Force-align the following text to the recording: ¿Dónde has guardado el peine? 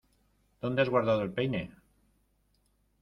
¿Dónde 0.61 0.81
has 0.81 0.89
guardado 0.89 1.21
el 1.21 1.31
peine? 1.35 1.63